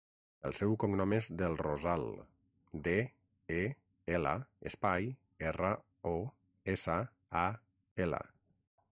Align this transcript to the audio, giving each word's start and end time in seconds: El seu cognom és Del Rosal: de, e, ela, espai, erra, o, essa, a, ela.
El 0.49 0.53
seu 0.59 0.71
cognom 0.83 1.11
és 1.15 1.25
Del 1.41 1.57
Rosal: 1.57 2.05
de, 2.87 2.95
e, 3.57 3.59
ela, 4.19 4.31
espai, 4.71 5.05
erra, 5.51 5.71
o, 6.13 6.15
essa, 6.75 6.97
a, 7.43 7.45
ela. 8.07 8.23